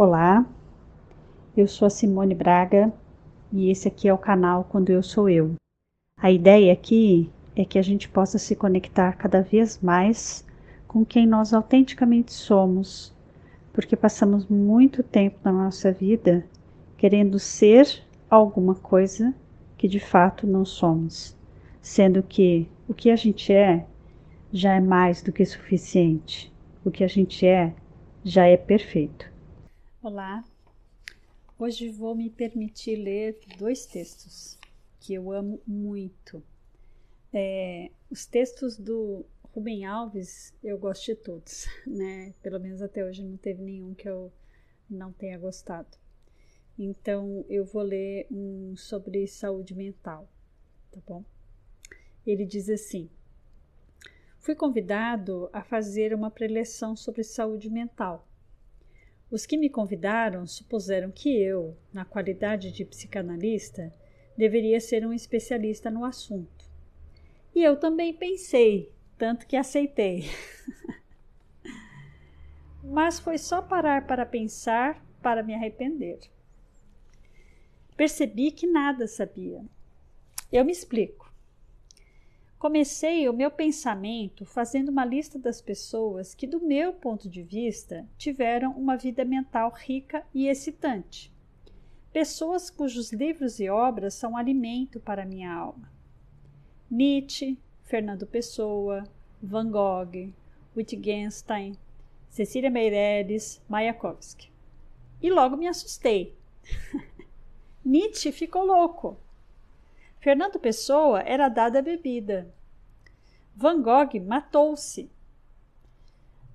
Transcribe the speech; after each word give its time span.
Olá, 0.00 0.46
eu 1.56 1.66
sou 1.66 1.86
a 1.86 1.90
Simone 1.90 2.32
Braga 2.32 2.92
e 3.52 3.68
esse 3.68 3.88
aqui 3.88 4.06
é 4.06 4.14
o 4.14 4.16
canal 4.16 4.62
Quando 4.62 4.90
Eu 4.90 5.02
Sou 5.02 5.28
Eu. 5.28 5.56
A 6.16 6.30
ideia 6.30 6.72
aqui 6.72 7.28
é 7.56 7.64
que 7.64 7.80
a 7.80 7.82
gente 7.82 8.08
possa 8.08 8.38
se 8.38 8.54
conectar 8.54 9.14
cada 9.14 9.42
vez 9.42 9.80
mais 9.82 10.46
com 10.86 11.04
quem 11.04 11.26
nós 11.26 11.52
autenticamente 11.52 12.32
somos, 12.32 13.12
porque 13.72 13.96
passamos 13.96 14.46
muito 14.46 15.02
tempo 15.02 15.40
na 15.42 15.50
nossa 15.50 15.90
vida 15.90 16.46
querendo 16.96 17.36
ser 17.40 18.00
alguma 18.30 18.76
coisa 18.76 19.34
que 19.76 19.88
de 19.88 19.98
fato 19.98 20.46
não 20.46 20.64
somos, 20.64 21.36
sendo 21.80 22.22
que 22.22 22.68
o 22.86 22.94
que 22.94 23.10
a 23.10 23.16
gente 23.16 23.52
é 23.52 23.84
já 24.52 24.74
é 24.74 24.80
mais 24.80 25.22
do 25.22 25.32
que 25.32 25.44
suficiente, 25.44 26.52
o 26.84 26.90
que 26.92 27.02
a 27.02 27.08
gente 27.08 27.44
é 27.44 27.74
já 28.22 28.46
é 28.46 28.56
perfeito. 28.56 29.27
Olá, 30.10 30.42
hoje 31.58 31.90
vou 31.90 32.14
me 32.14 32.30
permitir 32.30 32.96
ler 32.96 33.38
dois 33.58 33.84
textos 33.84 34.58
que 34.98 35.12
eu 35.12 35.30
amo 35.30 35.60
muito. 35.66 36.42
É, 37.30 37.90
os 38.10 38.24
textos 38.24 38.78
do 38.78 39.26
Rubem 39.52 39.84
Alves 39.84 40.54
eu 40.64 40.78
gosto 40.78 41.04
de 41.04 41.14
todos, 41.14 41.66
né? 41.86 42.32
Pelo 42.42 42.58
menos 42.58 42.80
até 42.80 43.04
hoje 43.04 43.22
não 43.22 43.36
teve 43.36 43.62
nenhum 43.62 43.92
que 43.92 44.08
eu 44.08 44.32
não 44.88 45.12
tenha 45.12 45.36
gostado. 45.36 45.98
Então 46.78 47.44
eu 47.46 47.66
vou 47.66 47.82
ler 47.82 48.26
um 48.30 48.74
sobre 48.78 49.26
saúde 49.26 49.74
mental, 49.74 50.26
tá 50.90 51.02
bom? 51.06 51.22
Ele 52.26 52.46
diz 52.46 52.70
assim: 52.70 53.10
Fui 54.38 54.54
convidado 54.54 55.50
a 55.52 55.62
fazer 55.62 56.14
uma 56.14 56.30
preleção 56.30 56.96
sobre 56.96 57.22
saúde 57.22 57.68
mental 57.68 58.26
os 59.30 59.44
que 59.44 59.56
me 59.56 59.68
convidaram 59.68 60.46
supuseram 60.46 61.10
que 61.10 61.28
eu, 61.28 61.76
na 61.92 62.04
qualidade 62.04 62.72
de 62.72 62.84
psicanalista, 62.84 63.92
deveria 64.36 64.80
ser 64.80 65.06
um 65.06 65.12
especialista 65.12 65.90
no 65.90 66.04
assunto. 66.04 66.70
E 67.54 67.62
eu 67.62 67.76
também 67.76 68.14
pensei, 68.14 68.90
tanto 69.18 69.46
que 69.46 69.56
aceitei. 69.56 70.24
Mas 72.82 73.18
foi 73.18 73.36
só 73.36 73.60
parar 73.60 74.06
para 74.06 74.24
pensar 74.24 75.04
para 75.20 75.42
me 75.42 75.54
arrepender. 75.54 76.20
Percebi 77.96 78.50
que 78.50 78.66
nada 78.66 79.06
sabia. 79.06 79.62
Eu 80.50 80.64
me 80.64 80.72
explico. 80.72 81.27
Comecei 82.58 83.28
o 83.28 83.32
meu 83.32 83.52
pensamento 83.52 84.44
fazendo 84.44 84.88
uma 84.88 85.04
lista 85.04 85.38
das 85.38 85.60
pessoas 85.60 86.34
que, 86.34 86.44
do 86.44 86.60
meu 86.60 86.92
ponto 86.92 87.28
de 87.28 87.40
vista, 87.40 88.04
tiveram 88.18 88.72
uma 88.72 88.96
vida 88.96 89.24
mental 89.24 89.72
rica 89.72 90.26
e 90.34 90.48
excitante. 90.48 91.32
Pessoas 92.12 92.68
cujos 92.68 93.12
livros 93.12 93.60
e 93.60 93.70
obras 93.70 94.14
são 94.14 94.36
alimento 94.36 94.98
para 94.98 95.24
minha 95.24 95.52
alma. 95.52 95.88
Nietzsche, 96.90 97.56
Fernando 97.84 98.26
Pessoa, 98.26 99.04
Van 99.40 99.70
Gogh, 99.70 100.32
Wittgenstein, 100.76 101.78
Cecília 102.28 102.70
Meirelles, 102.70 103.62
Mayakovsky. 103.68 104.50
E 105.22 105.30
logo 105.30 105.56
me 105.56 105.68
assustei. 105.68 106.34
Nietzsche 107.84 108.32
ficou 108.32 108.64
louco. 108.64 109.16
Fernando 110.20 110.58
Pessoa 110.58 111.20
era 111.20 111.48
dada 111.48 111.78
a 111.78 111.82
bebida. 111.82 112.52
Van 113.54 113.80
Gogh 113.80 114.20
matou-se. 114.20 115.10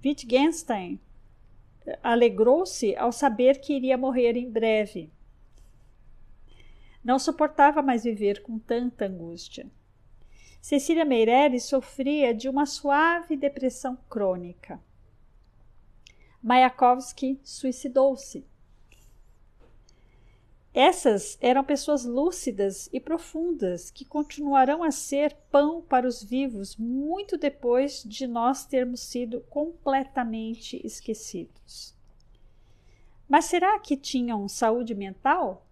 Wittgenstein 0.04 1.00
alegrou-se 2.02 2.96
ao 2.96 3.12
saber 3.12 3.60
que 3.60 3.74
iria 3.74 3.98
morrer 3.98 4.36
em 4.36 4.50
breve. 4.50 5.12
Não 7.04 7.20
suportava 7.20 7.82
mais 7.82 8.04
viver 8.04 8.42
com 8.42 8.58
tanta 8.60 9.06
angústia. 9.06 9.70
Cecília 10.62 11.04
Meirelles 11.04 11.64
sofria 11.64 12.34
de 12.34 12.48
uma 12.48 12.66
suave 12.66 13.36
depressão 13.36 13.98
crônica. 14.10 14.80
Mayakovsky 16.42 17.40
suicidou-se. 17.44 18.46
Essas 20.74 21.38
eram 21.40 21.64
pessoas 21.64 22.04
lúcidas 22.04 22.90
e 22.92 23.00
profundas 23.00 23.92
que 23.92 24.04
continuarão 24.04 24.84
a 24.84 24.90
ser 24.90 25.36
pão 25.52 25.84
para 25.84 26.08
os 26.08 26.24
vivos 26.24 26.76
muito 26.76 27.38
depois 27.38 28.04
de 28.04 28.26
nós 28.26 28.66
termos 28.66 29.02
sido 29.02 29.42
completamente 29.42 30.82
esquecidos. 30.84 31.96
Mas 33.30 33.46
será 33.46 33.78
que 33.78 33.96
tinham 33.96 34.48
saúde 34.48 34.96
mental? 34.96 35.68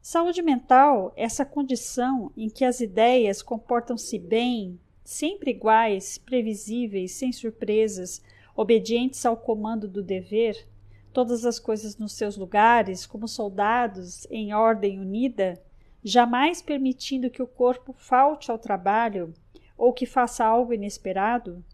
Saúde 0.00 0.40
mental, 0.40 1.12
essa 1.14 1.44
condição 1.44 2.32
em 2.36 2.48
que 2.48 2.64
as 2.64 2.80
ideias 2.80 3.42
comportam-se 3.42 4.18
bem, 4.18 4.80
sempre 5.02 5.50
iguais, 5.50 6.16
previsíveis, 6.16 7.12
sem 7.12 7.32
surpresas, 7.32 8.22
obedientes 8.56 9.24
ao 9.26 9.36
comando 9.36 9.86
do 9.86 10.02
dever, 10.02 10.66
todas 11.14 11.46
as 11.46 11.60
coisas 11.60 11.96
nos 11.96 12.12
seus 12.12 12.36
lugares, 12.36 13.06
como 13.06 13.28
soldados 13.28 14.26
em 14.30 14.52
ordem 14.52 14.98
unida, 14.98 15.54
jamais 16.02 16.60
permitindo 16.60 17.30
que 17.30 17.42
o 17.42 17.46
corpo 17.46 17.94
falte 17.96 18.50
ao 18.50 18.58
trabalho 18.58 19.32
ou 19.78 19.92
que 19.92 20.06
faça 20.06 20.44
algo 20.44 20.74
inesperado? 20.74 21.64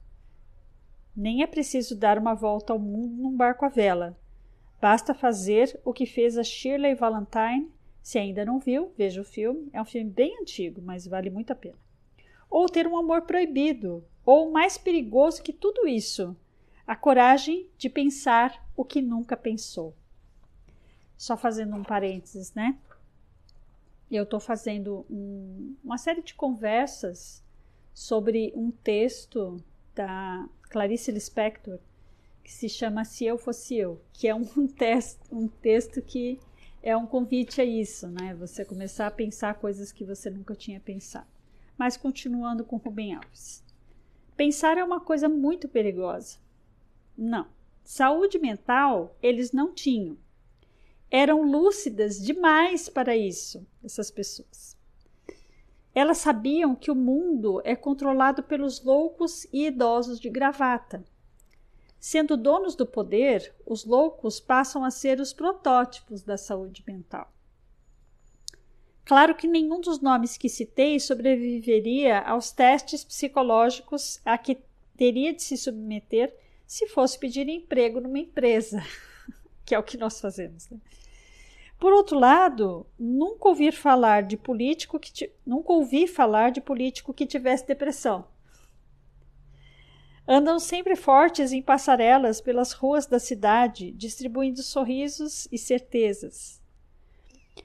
Nem 1.16 1.42
é 1.42 1.46
preciso 1.46 1.96
dar 1.96 2.18
uma 2.18 2.34
volta 2.34 2.74
ao 2.74 2.78
mundo 2.78 3.16
num 3.16 3.34
barco 3.34 3.64
à 3.64 3.68
vela. 3.68 4.16
Basta 4.78 5.14
fazer 5.14 5.80
o 5.84 5.92
que 5.92 6.04
fez 6.04 6.36
a 6.36 6.44
Shirley 6.44 6.94
Valentine. 6.94 7.72
Se 8.02 8.18
ainda 8.18 8.44
não 8.44 8.58
viu, 8.58 8.92
veja 8.96 9.22
o 9.22 9.24
filme. 9.24 9.70
É 9.72 9.80
um 9.80 9.86
filme 9.86 10.10
bem 10.10 10.38
antigo, 10.40 10.82
mas 10.82 11.06
vale 11.06 11.30
muito 11.30 11.50
a 11.50 11.56
pena. 11.56 11.78
Ou 12.48 12.68
ter 12.68 12.86
um 12.86 12.96
amor 12.96 13.22
proibido, 13.22 14.04
ou 14.24 14.50
mais 14.50 14.76
perigoso 14.76 15.42
que 15.42 15.52
tudo 15.52 15.88
isso, 15.88 16.36
a 16.90 16.96
coragem 16.96 17.68
de 17.78 17.88
pensar 17.88 18.68
o 18.76 18.84
que 18.84 19.00
nunca 19.00 19.36
pensou. 19.36 19.94
Só 21.16 21.36
fazendo 21.36 21.76
um 21.76 21.84
parênteses, 21.84 22.52
né? 22.52 22.76
Eu 24.10 24.24
estou 24.24 24.40
fazendo 24.40 25.06
um, 25.08 25.76
uma 25.84 25.96
série 25.96 26.20
de 26.20 26.34
conversas 26.34 27.44
sobre 27.94 28.52
um 28.56 28.72
texto 28.72 29.62
da 29.94 30.48
Clarice 30.62 31.12
Lispector 31.12 31.78
que 32.42 32.50
se 32.50 32.68
chama 32.68 33.04
Se 33.04 33.24
Eu 33.24 33.38
Fosse 33.38 33.76
Eu, 33.76 34.02
que 34.12 34.26
é 34.26 34.34
um, 34.34 34.44
texto, 34.66 35.20
um 35.30 35.46
texto 35.46 36.02
que 36.02 36.40
é 36.82 36.96
um 36.96 37.06
convite 37.06 37.60
a 37.60 37.64
isso, 37.64 38.08
né? 38.08 38.34
Você 38.34 38.64
começar 38.64 39.06
a 39.06 39.12
pensar 39.12 39.54
coisas 39.54 39.92
que 39.92 40.04
você 40.04 40.28
nunca 40.28 40.56
tinha 40.56 40.80
pensado. 40.80 41.28
Mas 41.78 41.96
continuando 41.96 42.64
com 42.64 42.78
Rubem 42.78 43.14
Alves. 43.14 43.62
Pensar 44.36 44.76
é 44.76 44.82
uma 44.82 44.98
coisa 44.98 45.28
muito 45.28 45.68
perigosa. 45.68 46.49
Não. 47.22 47.46
Saúde 47.84 48.38
mental 48.38 49.14
eles 49.22 49.52
não 49.52 49.74
tinham. 49.74 50.16
Eram 51.10 51.42
lúcidas 51.42 52.18
demais 52.18 52.88
para 52.88 53.14
isso, 53.14 53.66
essas 53.84 54.10
pessoas. 54.10 54.74
Elas 55.94 56.16
sabiam 56.16 56.74
que 56.74 56.90
o 56.90 56.94
mundo 56.94 57.60
é 57.62 57.76
controlado 57.76 58.42
pelos 58.42 58.82
loucos 58.82 59.46
e 59.52 59.66
idosos 59.66 60.18
de 60.18 60.30
gravata. 60.30 61.04
Sendo 61.98 62.38
donos 62.38 62.74
do 62.74 62.86
poder, 62.86 63.54
os 63.66 63.84
loucos 63.84 64.40
passam 64.40 64.82
a 64.82 64.90
ser 64.90 65.20
os 65.20 65.34
protótipos 65.34 66.22
da 66.22 66.38
saúde 66.38 66.82
mental. 66.86 67.30
Claro 69.04 69.34
que 69.34 69.46
nenhum 69.46 69.78
dos 69.78 70.00
nomes 70.00 70.38
que 70.38 70.48
citei 70.48 70.98
sobreviveria 70.98 72.20
aos 72.20 72.50
testes 72.50 73.04
psicológicos 73.04 74.20
a 74.24 74.38
que 74.38 74.62
teria 74.96 75.34
de 75.34 75.42
se 75.42 75.58
submeter 75.58 76.34
se 76.70 76.86
fosse 76.86 77.18
pedir 77.18 77.48
emprego 77.48 78.00
numa 78.00 78.20
empresa, 78.20 78.80
que 79.66 79.74
é 79.74 79.78
o 79.78 79.82
que 79.82 79.96
nós 79.96 80.20
fazemos. 80.20 80.70
Né? 80.70 80.78
Por 81.80 81.92
outro 81.92 82.16
lado, 82.16 82.86
nunca 82.96 83.48
ouvi 83.48 83.72
falar 83.72 84.22
de 84.22 84.36
político 84.36 84.96
que 85.00 85.32
nunca 85.44 85.72
ouvi 85.72 86.06
falar 86.06 86.52
de 86.52 86.60
político 86.60 87.12
que 87.12 87.26
tivesse 87.26 87.66
depressão. 87.66 88.28
Andam 90.28 90.60
sempre 90.60 90.94
fortes 90.94 91.50
em 91.50 91.60
passarelas 91.60 92.40
pelas 92.40 92.70
ruas 92.70 93.04
da 93.04 93.18
cidade, 93.18 93.90
distribuindo 93.90 94.62
sorrisos 94.62 95.48
e 95.50 95.58
certezas. 95.58 96.62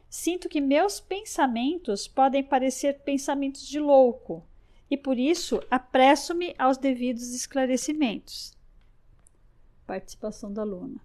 Sinto 0.09 0.49
que 0.49 0.59
meus 0.59 0.99
pensamentos 0.99 2.07
podem 2.07 2.43
parecer 2.43 3.01
pensamentos 3.01 3.67
de 3.67 3.79
louco, 3.79 4.43
e 4.89 4.97
por 4.97 5.19
isso 5.19 5.61
apresso-me 5.69 6.55
aos 6.57 6.79
devidos 6.79 7.35
esclarecimentos 7.35 8.54
participação 9.85 10.51
da 10.51 10.61
aluna. 10.61 10.99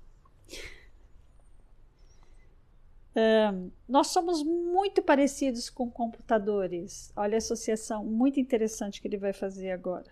Um, 3.15 3.71
nós 3.89 4.09
somos 4.09 4.43
muito 4.43 5.03
parecidos 5.03 5.69
com 5.69 5.91
computadores. 5.91 7.13
Olha 7.17 7.37
a 7.37 7.39
associação 7.39 8.05
muito 8.05 8.39
interessante 8.39 9.01
que 9.01 9.09
ele 9.09 9.19
vai 9.19 9.33
fazer 9.33 9.71
agora. 9.73 10.11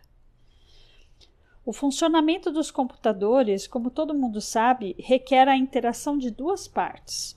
O 1.64 1.72
funcionamento 1.72 2.50
dos 2.50 2.70
computadores, 2.70 3.66
como 3.66 3.90
todo 3.90 4.14
mundo 4.14 4.40
sabe, 4.40 4.96
requer 4.98 5.48
a 5.48 5.56
interação 5.56 6.16
de 6.16 6.30
duas 6.30 6.66
partes. 6.66 7.36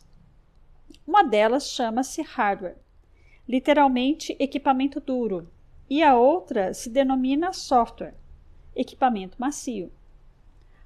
Uma 1.06 1.24
delas 1.24 1.70
chama-se 1.70 2.22
hardware, 2.22 2.78
literalmente 3.48 4.36
equipamento 4.40 5.00
duro, 5.00 5.52
e 5.90 6.02
a 6.02 6.16
outra 6.16 6.74
se 6.74 6.90
denomina 6.90 7.52
software, 7.52 8.16
equipamento 8.74 9.36
macio. 9.38 9.92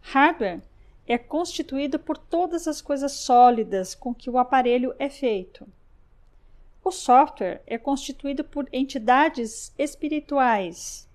Hardware 0.08 0.62
é 1.08 1.18
constituído 1.18 1.98
por 1.98 2.16
todas 2.16 2.68
as 2.68 2.80
coisas 2.80 3.12
sólidas 3.12 3.96
com 3.96 4.14
que 4.14 4.30
o 4.30 4.38
aparelho 4.38 4.96
é 5.00 5.10
feito. 5.10 5.68
O 6.84 6.92
software 6.92 7.64
é 7.66 7.80
constituído 7.80 8.44
por 8.44 8.70
entidades 8.72 9.74
espirituais, 9.78 11.10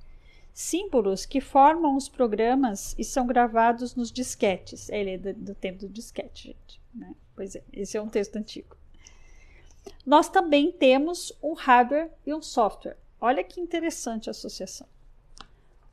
símbolos 0.52 1.24
que 1.24 1.40
formam 1.40 1.96
os 1.96 2.08
programas 2.08 2.96
e 2.98 3.04
são 3.04 3.26
gravados 3.26 3.94
nos 3.94 4.10
disquetes. 4.10 4.88
Ele 4.88 5.10
é 5.12 5.18
do, 5.18 5.34
do 5.34 5.54
tempo 5.54 5.78
do 5.78 5.88
disquete, 5.88 6.48
gente. 6.48 6.80
Né? 6.92 7.14
Pois 7.36 7.54
é, 7.54 7.62
esse 7.72 7.96
é 7.96 8.02
um 8.02 8.08
texto 8.08 8.36
antigo. 8.36 8.76
Nós 10.04 10.28
também 10.28 10.72
temos 10.72 11.32
um 11.40 11.54
hardware 11.54 12.10
e 12.26 12.34
um 12.34 12.42
software. 12.42 12.98
Olha 13.20 13.44
que 13.44 13.60
interessante 13.60 14.28
a 14.28 14.32
associação. 14.32 14.88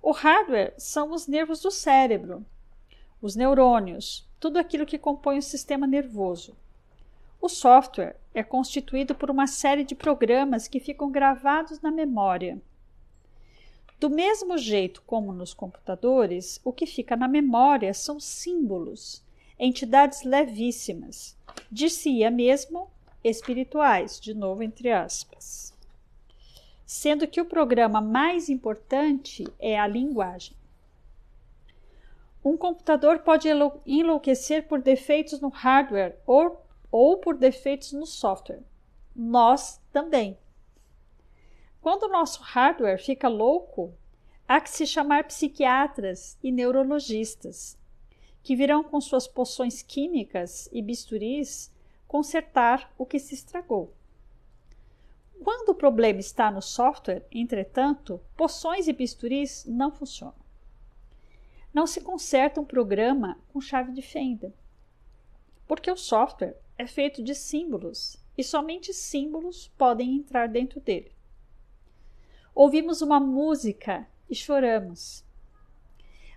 O 0.02 0.12
hardware 0.12 0.74
são 0.80 1.12
os 1.12 1.28
nervos 1.28 1.62
do 1.62 1.70
cérebro, 1.70 2.44
os 3.22 3.36
neurônios, 3.36 4.28
tudo 4.40 4.58
aquilo 4.58 4.86
que 4.86 4.98
compõe 4.98 5.38
o 5.38 5.44
sistema 5.44 5.88
nervoso. 5.88 6.56
O 7.40 7.48
software 7.48 8.16
é 8.34 8.44
constituído 8.44 9.14
por 9.14 9.30
uma 9.30 9.48
série 9.48 9.84
de 9.84 9.96
programas 9.96 10.68
que 10.68 10.80
ficam 10.80 11.12
gravados 11.12 11.80
na 11.82 11.92
memória. 11.92 12.62
Do 14.00 14.10
mesmo 14.10 14.58
jeito 14.58 15.02
como 15.08 15.32
nos 15.32 15.54
computadores, 15.54 16.60
o 16.64 16.74
que 16.74 16.86
fica 16.86 17.16
na 17.16 17.28
memória 17.28 17.94
são 17.94 18.20
símbolos, 18.20 19.24
entidades 19.58 20.24
levíssimas, 20.24 21.36
si 21.90 22.30
mesmo 22.30 22.90
espirituais, 23.24 24.20
de 24.20 24.34
novo 24.34 24.62
entre 24.62 24.92
aspas. 24.92 25.74
Sendo 26.86 27.28
que 27.28 27.42
o 27.42 27.46
programa 27.46 28.02
mais 28.02 28.50
importante 28.50 29.48
é 29.60 29.80
a 29.80 29.88
linguagem. 29.88 30.57
Um 32.44 32.56
computador 32.56 33.20
pode 33.20 33.48
enlouquecer 33.86 34.68
por 34.68 34.82
defeitos 34.82 35.40
no 35.42 35.50
hardware 35.50 36.18
ou, 36.26 36.66
ou 36.92 37.18
por 37.18 37.36
defeitos 37.36 37.92
no 37.92 38.06
software. 38.06 38.64
Nós 39.16 39.82
também. 39.92 40.38
Quando 41.82 42.04
o 42.04 42.12
nosso 42.12 42.42
hardware 42.42 43.04
fica 43.04 43.28
louco, 43.28 43.94
há 44.48 44.62
que 44.62 44.70
se 44.70 44.86
chamar 44.86 45.26
psiquiatras 45.26 46.38
e 46.42 46.52
neurologistas, 46.52 47.78
que 48.42 48.56
virão 48.56 48.84
com 48.84 49.02
suas 49.02 49.28
poções 49.28 49.82
químicas 49.82 50.70
e 50.72 50.82
bisturis 50.82 51.72
consertar 52.08 52.94
o 52.98 53.06
que 53.06 53.20
se 53.20 53.34
estragou. 53.34 53.94
Quando 55.44 55.70
o 55.70 55.76
problema 55.76 56.20
está 56.20 56.50
no 56.50 56.62
software, 56.62 57.26
entretanto, 57.32 58.20
poções 58.36 58.88
e 58.88 58.94
bisturis 58.94 59.66
não 59.66 59.92
funcionam. 59.92 60.47
Não 61.78 61.86
se 61.86 62.02
conserta 62.02 62.60
um 62.60 62.66
programa 62.66 63.38
com 63.54 63.62
chave 63.62 63.92
de 63.92 64.02
fenda, 64.02 64.52
porque 65.68 65.92
o 65.92 65.96
software 65.96 66.58
é 66.76 66.88
feito 66.88 67.22
de 67.22 67.36
símbolos 67.36 68.18
e 68.36 68.44
somente 68.44 68.92
símbolos 68.92 69.68
podem 69.78 70.16
entrar 70.16 70.48
dentro 70.48 70.80
dele. 70.80 71.12
Ouvimos 72.56 73.04
uma 73.04 73.20
música 73.20 74.08
e 74.28 74.34
choramos. 74.34 75.24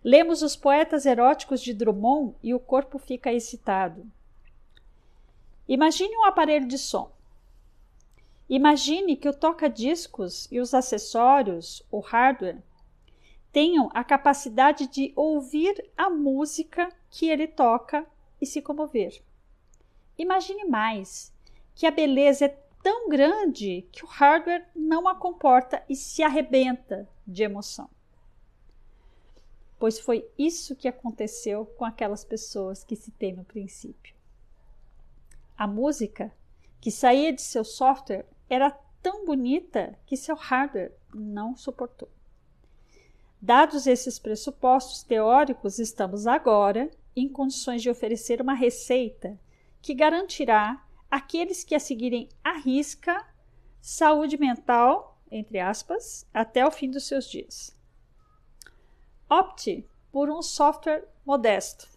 Lemos 0.05 0.43
os 0.43 0.57
poetas 0.57 1.07
eróticos 1.07 1.63
de 1.63 1.73
Drummond 1.73 2.37
e 2.43 2.53
o 2.53 2.61
corpo 2.61 2.99
fica 2.99 3.33
excitado. 3.33 4.07
Imagine 5.67 6.19
um 6.19 6.27
aparelho 6.27 6.69
de 6.69 6.77
som. 6.77 7.11
Imagine 8.47 9.17
que 9.17 9.31
o 9.31 9.33
toca-discos 9.33 10.47
e 10.53 10.61
os 10.61 10.75
acessórios, 10.75 11.83
o 11.91 12.01
hardware, 12.01 12.63
tenham 13.53 13.91
a 13.93 14.05
capacidade 14.05 14.87
de 14.87 15.13
ouvir 15.17 15.91
a 15.97 16.09
música 16.09 16.89
que 17.11 17.29
ele 17.29 17.47
toca 17.47 18.07
e 18.41 18.47
se 18.47 18.63
comover. 18.63 19.23
Imagine 20.17 20.65
mais 20.65 21.33
que 21.75 21.87
a 21.87 21.91
beleza 21.91 22.47
é 22.47 22.59
tão 22.83 23.09
grande 23.09 23.87
que 23.93 24.05
o 24.05 24.09
hardware 24.09 24.69
não 24.75 25.09
a 25.09 25.15
comporta 25.15 25.83
e 25.89 25.97
se 25.97 26.23
arrebenta 26.23 27.09
de 27.27 27.43
emoção. 27.43 27.89
Pois 29.79 29.99
foi 29.99 30.29
isso 30.39 30.77
que 30.77 30.89
aconteceu 30.89 31.65
com 31.65 31.85
aquelas 31.85 32.25
pessoas 32.25 32.85
que 32.85 32.95
citei 32.95 33.33
no 33.33 33.45
princípio. 33.45 34.15
A 35.57 35.67
música 35.67 36.33
que 36.81 36.91
saía 36.91 37.33
de 37.33 37.43
seu 37.43 37.65
software 37.65 38.27
era 38.49 38.71
tão 39.03 39.25
bonita 39.25 39.99
que 40.07 40.17
seu 40.17 40.37
hardware 40.37 40.93
não 41.15 41.57
suportou. 41.57 42.09
Dados 43.43 43.87
esses 43.87 44.19
pressupostos 44.19 45.03
teóricos, 45.03 45.79
estamos 45.79 46.27
agora 46.27 46.91
em 47.17 47.27
condições 47.27 47.81
de 47.81 47.89
oferecer 47.89 48.39
uma 48.43 48.53
receita 48.53 49.41
que 49.81 49.95
garantirá 49.95 50.85
àqueles 51.11 51.65
que 51.65 51.75
a 51.75 51.81
seguirem 51.81 52.29
à 52.45 52.59
risca 52.59 53.27
saúde 53.81 54.37
mental, 54.39 55.19
entre 55.31 55.59
aspas, 55.59 56.27
até 56.35 56.67
o 56.67 56.71
fim 56.71 56.91
dos 56.91 57.07
seus 57.07 57.25
dias. 57.25 57.75
Opte 59.29 59.89
por 60.13 60.29
um 60.29 60.43
software 60.43 61.09
modesto. 61.25 61.89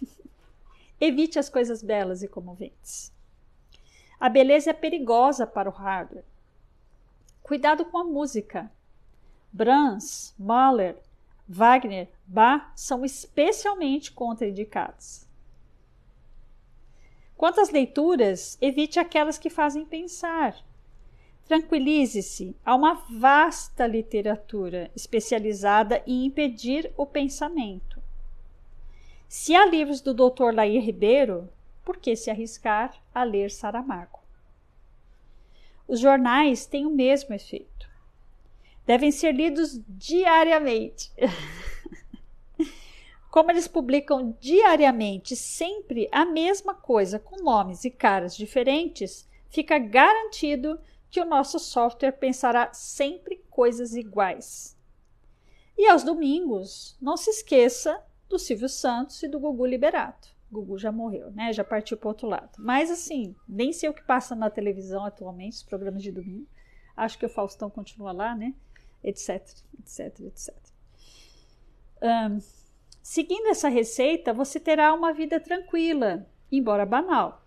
Evite 1.00 1.36
as 1.36 1.48
coisas 1.48 1.82
belas 1.82 2.22
e 2.22 2.28
comoventes. 2.28 3.12
A 4.20 4.28
beleza 4.28 4.70
é 4.70 4.72
perigosa 4.72 5.48
para 5.48 5.68
o 5.68 5.72
hardware. 5.72 6.24
Cuidado 7.42 7.84
com 7.86 7.98
a 7.98 8.04
música. 8.04 8.70
Brahms, 9.52 10.34
Mahler, 10.38 10.96
Wagner, 11.46 12.08
Bach 12.26 12.72
são 12.74 13.04
especialmente 13.04 14.10
contraindicados. 14.10 15.26
Quanto 17.36 17.60
às 17.60 17.70
leituras, 17.70 18.56
evite 18.60 18.98
aquelas 18.98 19.36
que 19.36 19.50
fazem 19.50 19.84
pensar. 19.84 20.56
Tranquilize-se, 21.44 22.56
há 22.64 22.74
uma 22.74 22.94
vasta 22.94 23.86
literatura 23.86 24.90
especializada 24.96 26.02
em 26.06 26.24
impedir 26.24 26.90
o 26.96 27.04
pensamento. 27.04 28.00
Se 29.28 29.54
há 29.54 29.66
livros 29.66 30.00
do 30.00 30.14
Dr. 30.14 30.54
Lair 30.54 30.82
Ribeiro, 30.82 31.48
por 31.84 31.96
que 31.96 32.14
se 32.16 32.30
arriscar 32.30 32.94
a 33.14 33.22
ler 33.24 33.50
Saramago? 33.50 34.20
Os 35.86 36.00
jornais 36.00 36.64
têm 36.64 36.86
o 36.86 36.90
mesmo 36.90 37.34
efeito. 37.34 37.91
Devem 38.86 39.10
ser 39.10 39.32
lidos 39.32 39.80
diariamente. 39.88 41.12
Como 43.30 43.50
eles 43.50 43.66
publicam 43.66 44.36
diariamente 44.40 45.34
sempre 45.34 46.08
a 46.12 46.24
mesma 46.24 46.74
coisa 46.74 47.18
com 47.18 47.42
nomes 47.42 47.84
e 47.84 47.90
caras 47.90 48.36
diferentes, 48.36 49.26
fica 49.48 49.78
garantido 49.78 50.78
que 51.10 51.20
o 51.20 51.24
nosso 51.24 51.58
software 51.58 52.12
pensará 52.12 52.72
sempre 52.74 53.42
coisas 53.48 53.94
iguais. 53.94 54.76
E 55.78 55.88
aos 55.88 56.02
domingos, 56.02 56.96
não 57.00 57.16
se 57.16 57.30
esqueça 57.30 58.02
do 58.28 58.38
Silvio 58.38 58.68
Santos 58.68 59.22
e 59.22 59.28
do 59.28 59.40
Gugu 59.40 59.64
Liberato. 59.64 60.28
Gugu 60.50 60.78
já 60.78 60.92
morreu, 60.92 61.30
né? 61.30 61.52
Já 61.52 61.64
partiu 61.64 61.96
para 61.96 62.08
outro 62.08 62.28
lado. 62.28 62.50
Mas 62.58 62.90
assim, 62.90 63.34
nem 63.48 63.72
sei 63.72 63.88
o 63.88 63.94
que 63.94 64.02
passa 64.04 64.34
na 64.34 64.50
televisão 64.50 65.04
atualmente, 65.04 65.54
os 65.54 65.62
programas 65.62 66.02
de 66.02 66.12
domingo. 66.12 66.46
Acho 66.94 67.18
que 67.18 67.24
o 67.24 67.30
Faustão 67.30 67.70
continua 67.70 68.12
lá, 68.12 68.34
né? 68.34 68.54
Etc, 69.02 69.42
etc, 69.80 70.20
etc. 70.20 70.54
Um, 72.02 72.38
seguindo 73.02 73.48
essa 73.48 73.68
receita, 73.68 74.32
você 74.32 74.60
terá 74.60 74.92
uma 74.94 75.12
vida 75.12 75.40
tranquila, 75.40 76.26
embora 76.50 76.86
banal. 76.86 77.44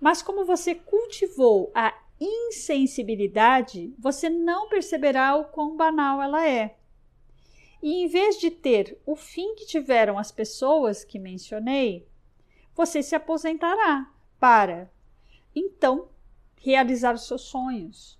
Mas 0.00 0.22
como 0.22 0.44
você 0.44 0.74
cultivou 0.74 1.70
a 1.74 1.94
insensibilidade, 2.20 3.94
você 3.98 4.28
não 4.30 4.68
perceberá 4.68 5.36
o 5.36 5.46
quão 5.46 5.76
banal 5.76 6.22
ela 6.22 6.46
é. 6.48 6.76
E 7.82 8.02
em 8.02 8.08
vez 8.08 8.38
de 8.38 8.50
ter 8.50 8.98
o 9.04 9.14
fim 9.14 9.54
que 9.54 9.66
tiveram 9.66 10.18
as 10.18 10.32
pessoas 10.32 11.04
que 11.04 11.18
mencionei, 11.18 12.08
você 12.74 13.02
se 13.02 13.14
aposentará 13.14 14.10
para, 14.40 14.90
então, 15.54 16.08
realizar 16.56 17.14
os 17.14 17.26
seus 17.26 17.42
sonhos. 17.42 18.18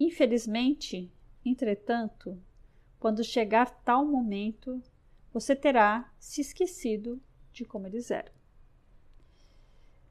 Infelizmente, 0.00 1.12
entretanto, 1.44 2.40
quando 2.98 3.24
chegar 3.24 3.70
tal 3.84 4.04
momento, 4.04 4.82
você 5.32 5.56
terá 5.56 6.12
se 6.18 6.40
esquecido 6.40 7.20
de 7.52 7.64
como 7.64 7.86
eles 7.86 8.10
eram. 8.10 8.32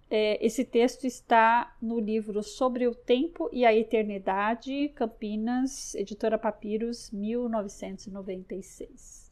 É, 0.10 0.46
esse 0.46 0.64
texto 0.66 1.08
está 1.08 1.76
no 1.82 1.98
livro 1.98 2.44
Sobre 2.44 2.86
o 2.86 2.94
Tempo 2.94 3.50
e 3.54 3.66
a 3.66 3.74
Eternidade, 3.74 4.90
Campinas, 4.90 5.96
editora 5.96 6.38
Papiros, 6.38 7.10
1996. 7.12 9.32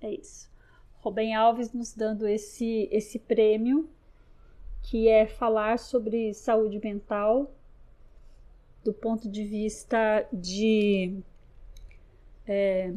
É 0.00 0.10
isso. 0.10 0.50
Rubem 1.00 1.34
Alves 1.34 1.74
nos 1.74 1.92
dando 1.92 2.26
esse, 2.26 2.88
esse 2.90 3.18
prêmio, 3.18 3.90
que 4.82 5.06
é 5.06 5.26
falar 5.26 5.78
sobre 5.78 6.32
saúde 6.32 6.80
mental 6.82 7.54
do 8.84 8.92
ponto 8.92 9.28
de 9.28 9.44
vista 9.44 10.28
de. 10.32 11.18
É, 12.46 12.92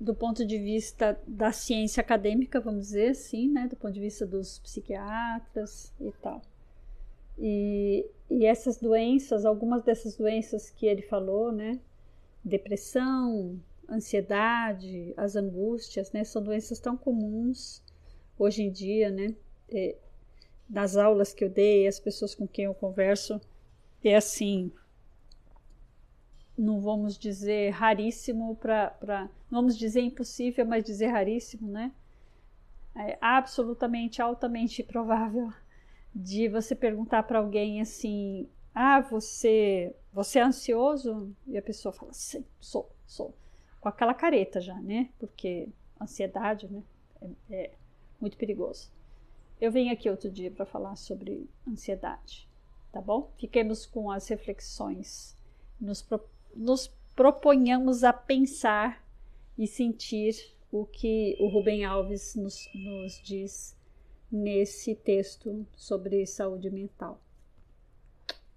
do 0.00 0.14
ponto 0.14 0.44
de 0.44 0.58
vista 0.58 1.18
da 1.26 1.52
ciência 1.52 2.00
acadêmica, 2.00 2.60
vamos 2.60 2.86
dizer 2.88 3.10
assim, 3.10 3.48
né, 3.48 3.68
do 3.68 3.76
ponto 3.76 3.92
de 3.92 4.00
vista 4.00 4.26
dos 4.26 4.58
psiquiatras 4.58 5.92
e 6.00 6.10
tal. 6.20 6.42
E, 7.38 8.06
e 8.30 8.44
essas 8.44 8.78
doenças, 8.78 9.44
algumas 9.44 9.82
dessas 9.82 10.16
doenças 10.16 10.70
que 10.70 10.86
ele 10.86 11.02
falou, 11.02 11.52
né, 11.52 11.78
depressão, 12.44 13.58
ansiedade, 13.88 15.14
as 15.16 15.36
angústias, 15.36 16.10
né, 16.12 16.24
são 16.24 16.42
doenças 16.42 16.78
tão 16.78 16.96
comuns 16.96 17.82
hoje 18.38 18.62
em 18.62 18.70
dia, 18.70 19.10
né, 19.10 19.34
é, 19.70 19.96
nas 20.68 20.96
aulas 20.96 21.32
que 21.32 21.44
eu 21.44 21.48
dei, 21.48 21.86
as 21.86 22.00
pessoas 22.00 22.34
com 22.34 22.46
quem 22.46 22.64
eu 22.64 22.74
converso, 22.74 23.40
é 24.08 24.16
assim, 24.16 24.70
não 26.56 26.80
vamos 26.80 27.18
dizer 27.18 27.70
raríssimo 27.70 28.56
para. 28.56 29.28
Vamos 29.50 29.76
dizer 29.76 30.00
impossível, 30.00 30.64
mas 30.64 30.84
dizer 30.84 31.08
raríssimo, 31.08 31.68
né? 31.68 31.92
É 32.94 33.18
absolutamente, 33.20 34.22
altamente 34.22 34.82
provável 34.84 35.52
de 36.14 36.48
você 36.48 36.74
perguntar 36.74 37.24
para 37.24 37.38
alguém 37.38 37.80
assim: 37.80 38.48
Ah, 38.74 39.00
você, 39.00 39.94
você 40.12 40.38
é 40.38 40.42
ansioso? 40.42 41.34
E 41.46 41.58
a 41.58 41.62
pessoa 41.62 41.92
fala: 41.92 42.12
Sim, 42.12 42.44
sou, 42.60 42.90
sou. 43.06 43.34
Com 43.80 43.88
aquela 43.88 44.14
careta 44.14 44.60
já, 44.60 44.80
né? 44.80 45.10
Porque 45.18 45.68
ansiedade, 46.00 46.68
né? 46.70 46.82
É, 47.50 47.54
é 47.54 47.70
muito 48.20 48.36
perigoso. 48.36 48.90
Eu 49.60 49.72
venho 49.72 49.92
aqui 49.92 50.08
outro 50.08 50.30
dia 50.30 50.50
para 50.50 50.66
falar 50.66 50.96
sobre 50.96 51.48
ansiedade, 51.66 52.48
tá 52.94 53.00
bom? 53.00 53.32
Fiquemos 53.36 53.84
com 53.84 54.08
as 54.08 54.28
reflexões. 54.28 55.36
Nos 55.80 56.00
propõe 56.00 56.32
nos 56.56 56.86
proponhamos 57.16 58.04
a 58.04 58.12
pensar 58.12 59.04
e 59.58 59.66
sentir 59.66 60.34
o 60.70 60.86
que 60.86 61.36
o 61.40 61.48
Rubem 61.48 61.84
Alves 61.84 62.36
nos, 62.36 62.68
nos 62.72 63.20
diz 63.24 63.76
nesse 64.30 64.94
texto 64.94 65.66
sobre 65.76 66.24
saúde 66.26 66.70
mental. 66.70 67.20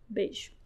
Beijo. 0.07 0.56